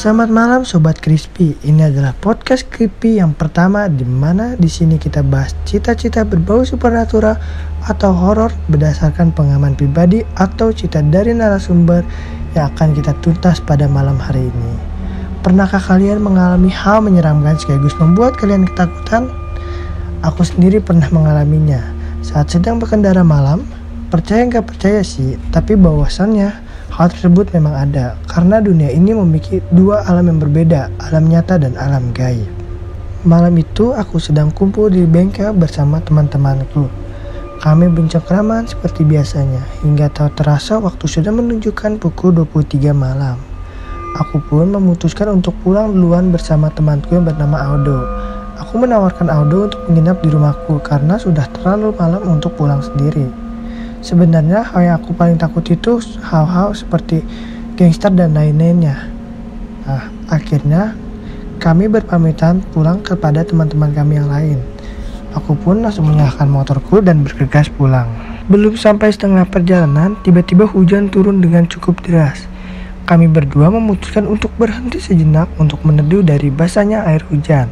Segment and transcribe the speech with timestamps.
[0.00, 1.60] Selamat malam Sobat Crispy.
[1.60, 7.36] Ini adalah podcast Crispy yang pertama di mana di sini kita bahas cita-cita berbau supernatural
[7.84, 12.00] atau horor berdasarkan pengalaman pribadi atau cita dari narasumber
[12.56, 14.72] yang akan kita tuntas pada malam hari ini.
[15.44, 19.28] Pernahkah kalian mengalami hal menyeramkan sekaligus membuat kalian ketakutan?
[20.24, 21.84] Aku sendiri pernah mengalaminya
[22.24, 23.68] saat sedang berkendara malam.
[24.08, 30.02] Percaya nggak percaya sih, tapi bahwasannya Hal tersebut memang ada karena dunia ini memiliki dua
[30.10, 32.50] alam yang berbeda, alam nyata dan alam gaib.
[33.22, 36.90] Malam itu aku sedang kumpul di bengkel bersama teman-temanku.
[37.60, 43.36] Kami bercengkraman seperti biasanya hingga tak terasa waktu sudah menunjukkan pukul 23 malam.
[44.18, 47.98] Aku pun memutuskan untuk pulang duluan bersama temanku yang bernama Aldo.
[48.66, 53.49] Aku menawarkan Aldo untuk menginap di rumahku karena sudah terlalu malam untuk pulang sendiri.
[54.00, 57.20] Sebenarnya hal yang aku paling takut itu hal-hal seperti
[57.76, 58.96] gangster dan lain-lainnya.
[59.84, 60.96] Nah, akhirnya
[61.60, 64.58] kami berpamitan pulang kepada teman-teman kami yang lain.
[65.36, 68.08] Aku pun langsung menyalakan motorku dan bergegas pulang.
[68.50, 72.48] Belum sampai setengah perjalanan, tiba-tiba hujan turun dengan cukup deras.
[73.06, 77.68] Kami berdua memutuskan untuk berhenti sejenak untuk meneduh dari basahnya air hujan.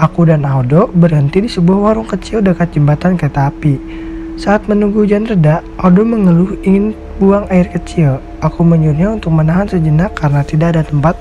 [0.00, 4.08] Aku dan Aldo berhenti di sebuah warung kecil dekat jembatan kereta api.
[4.40, 8.24] Saat menunggu hujan reda, Aldo mengeluh ingin buang air kecil.
[8.40, 11.12] Aku menyuruhnya untuk menahan sejenak karena tidak ada tempat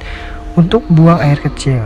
[0.55, 1.83] untuk buang air kecil.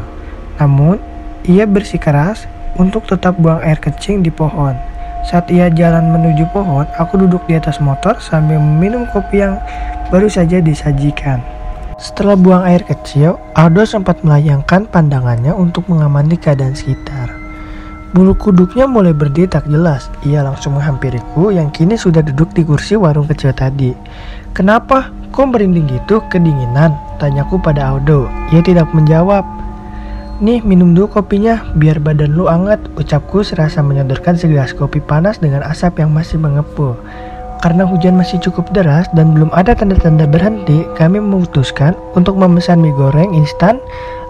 [0.62, 1.02] Namun,
[1.50, 2.46] ia bersikeras
[2.78, 4.78] untuk tetap buang air kecil di pohon.
[5.26, 9.58] Saat ia jalan menuju pohon, aku duduk di atas motor sambil meminum kopi yang
[10.14, 11.42] baru saja disajikan.
[11.98, 17.43] Setelah buang air kecil, Aldo sempat melayangkan pandangannya untuk mengamati keadaan sekitar.
[18.14, 20.06] Bulu kuduknya mulai berdiri tak jelas.
[20.22, 23.90] Ia langsung menghampiriku yang kini sudah duduk di kursi warung kecil tadi.
[24.54, 25.10] Kenapa?
[25.34, 26.22] Kok merinding gitu?
[26.30, 26.94] Kedinginan?
[27.18, 28.30] Tanyaku pada Aldo.
[28.54, 29.42] Ia tidak menjawab.
[30.46, 32.78] Nih minum dulu kopinya biar badan lu anget.
[33.02, 36.94] Ucapku serasa menyodorkan segelas kopi panas dengan asap yang masih mengepul.
[37.66, 42.94] Karena hujan masih cukup deras dan belum ada tanda-tanda berhenti, kami memutuskan untuk memesan mie
[42.94, 43.82] goreng instan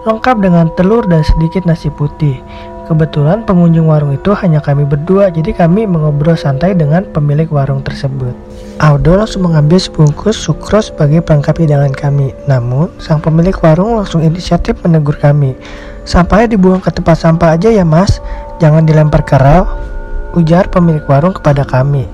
[0.08, 2.40] lengkap dengan telur dan sedikit nasi putih.
[2.84, 8.36] Kebetulan pengunjung warung itu hanya kami berdua, jadi kami mengobrol santai dengan pemilik warung tersebut.
[8.76, 12.36] Aldo langsung mengambil sebungkus sukros sebagai pelengkap hidangan kami.
[12.44, 15.56] Namun, sang pemilik warung langsung inisiatif menegur kami.
[16.04, 18.20] Sampahnya dibuang ke tempat sampah aja ya mas,
[18.60, 19.64] jangan dilempar ke rel,
[20.36, 22.04] ujar pemilik warung kepada kami.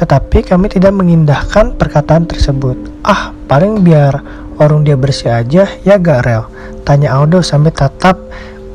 [0.00, 3.04] Tetapi kami tidak mengindahkan perkataan tersebut.
[3.04, 4.24] Ah, paling biar
[4.56, 6.48] warung dia bersih aja ya gak rel,
[6.88, 8.16] tanya Aldo sambil tetap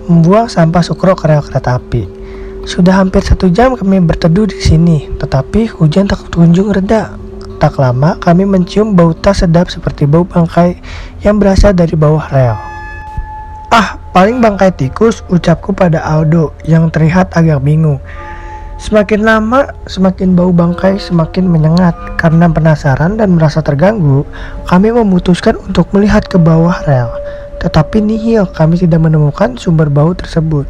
[0.05, 2.05] membuang sampah sukro rel kereta api.
[2.65, 7.13] Sudah hampir satu jam kami berteduh di sini, tetapi hujan tak kunjung reda.
[7.61, 10.77] Tak lama kami mencium bau tak sedap seperti bau bangkai
[11.21, 12.57] yang berasal dari bawah rel.
[13.73, 18.01] Ah, paling bangkai tikus, ucapku pada Aldo yang terlihat agak bingung.
[18.75, 21.95] Semakin lama, semakin bau bangkai semakin menyengat.
[22.19, 24.27] Karena penasaran dan merasa terganggu,
[24.67, 27.07] kami memutuskan untuk melihat ke bawah rel.
[27.65, 30.69] Tetapi nihil, kami tidak menemukan sumber bau tersebut.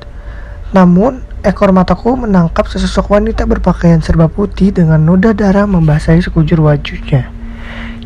[0.71, 7.35] Namun, ekor mataku menangkap sesosok wanita berpakaian serba putih dengan noda darah membasahi sekujur wajahnya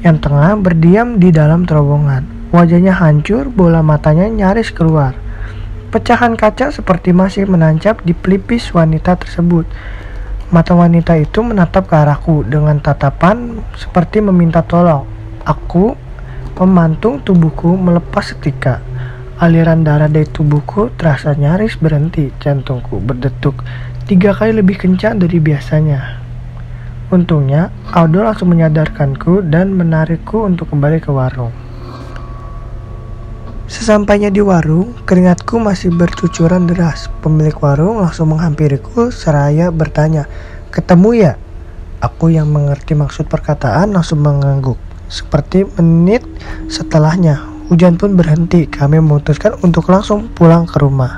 [0.02, 2.26] yang tengah berdiam di dalam terowongan.
[2.50, 5.14] Wajahnya hancur, bola matanya nyaris keluar.
[5.94, 9.70] Pecahan kaca seperti masih menancap di pelipis wanita tersebut.
[10.50, 15.06] Mata wanita itu menatap ke arahku dengan tatapan seperti meminta tolong.
[15.46, 15.94] Aku
[16.60, 18.84] Memantung tubuhku melepas setika.
[19.40, 22.36] Aliran darah dari tubuhku terasa nyaris berhenti.
[22.36, 23.64] Jantungku berdetuk
[24.12, 26.20] tiga kali lebih kencang dari biasanya.
[27.16, 31.56] Untungnya, Aldo langsung menyadarkanku dan menarikku untuk kembali ke warung.
[33.72, 37.08] Sesampainya di warung, keringatku masih bercucuran deras.
[37.24, 40.28] Pemilik warung langsung menghampiriku seraya bertanya,
[40.76, 41.34] "Ketemu ya?"
[42.04, 44.89] Aku yang mengerti maksud perkataan langsung mengangguk.
[45.10, 46.22] Seperti menit
[46.70, 47.42] setelahnya,
[47.74, 48.70] hujan pun berhenti.
[48.70, 51.18] Kami memutuskan untuk langsung pulang ke rumah.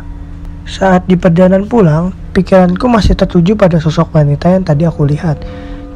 [0.64, 5.44] Saat di perjalanan pulang, pikiranku masih tertuju pada sosok wanita yang tadi aku lihat.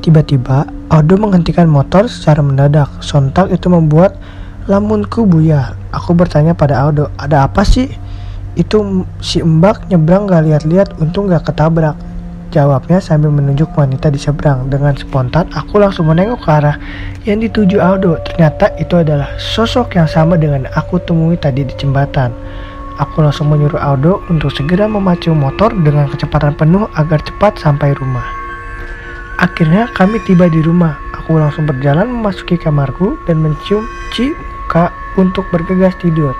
[0.03, 2.91] Tiba-tiba, Aldo menghentikan motor secara mendadak.
[2.99, 4.19] Sontak itu membuat
[4.67, 5.79] lamunku buyar.
[5.95, 7.87] Aku bertanya pada Aldo, ada apa sih?
[8.59, 11.95] Itu si Mbak nyebrang gak lihat-lihat, untung gak ketabrak.
[12.55, 14.71] Jawabnya sambil menunjuk wanita di seberang.
[14.71, 16.79] Dengan spontan, aku langsung menengok ke arah
[17.27, 18.15] yang dituju Aldo.
[18.31, 22.31] Ternyata itu adalah sosok yang sama dengan aku temui tadi di jembatan.
[22.95, 28.23] Aku langsung menyuruh Aldo untuk segera memacu motor dengan kecepatan penuh agar cepat sampai rumah.
[29.43, 30.95] Akhirnya kami tiba di rumah.
[31.11, 33.83] Aku langsung berjalan memasuki kamarku dan mencium
[34.15, 34.31] ci
[34.65, 36.33] muka untuk bergegas tidur.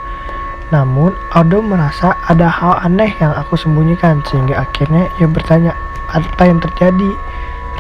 [0.73, 5.77] Namun, Aldo merasa ada hal aneh yang aku sembunyikan sehingga akhirnya ia bertanya,
[6.09, 7.09] apa yang terjadi?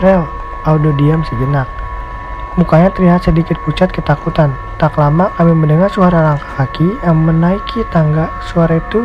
[0.05, 0.27] Rel,
[0.69, 1.65] Aldo diam sejenak.
[2.55, 4.53] Mukanya terlihat sedikit pucat ketakutan.
[4.79, 8.31] Tak lama kami mendengar suara langkah kaki yang menaiki tangga.
[8.47, 9.03] Suara itu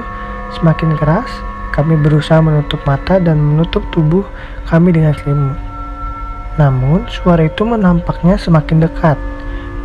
[0.55, 1.31] semakin keras.
[1.75, 4.23] Kami berusaha menutup mata dan menutup tubuh
[4.71, 5.59] kami dengan selimut.
[6.59, 9.19] Namun, suara itu menampaknya semakin dekat.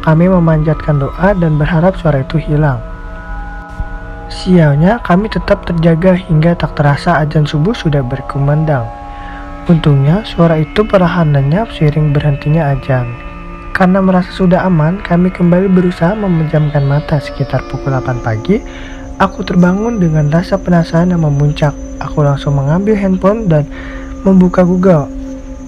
[0.05, 2.94] Kami memanjatkan doa dan berharap suara itu hilang.
[4.25, 8.89] Sialnya, kami tetap terjaga hingga tak terasa ajan subuh sudah berkumandang.
[9.69, 13.05] Untungnya, suara itu perlahan lenyap seiring berhentinya ajan.
[13.75, 18.61] Karena merasa sudah aman, kami kembali berusaha memejamkan mata sekitar pukul 8 pagi.
[19.21, 21.77] Aku terbangun dengan rasa penasaran yang memuncak.
[22.01, 23.69] Aku langsung mengambil handphone dan
[24.25, 25.05] membuka Google.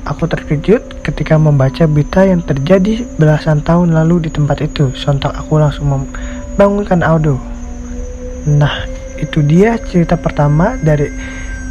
[0.08, 4.96] Aku terkejut ketika membaca berita yang terjadi belasan tahun lalu di tempat itu.
[4.96, 7.57] Sontak aku langsung membangunkan Aldo.
[8.48, 8.88] Nah,
[9.20, 11.12] itu dia cerita pertama dari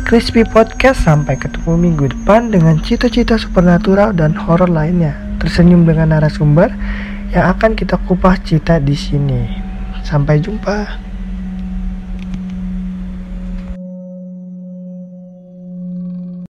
[0.05, 1.09] Crispy Podcast.
[1.09, 5.17] Sampai ketemu minggu depan dengan cita-cita supernatural dan horor lainnya.
[5.41, 6.69] Tersenyum dengan narasumber
[7.33, 9.49] yang akan kita kupas cita di sini.
[10.05, 11.06] Sampai jumpa.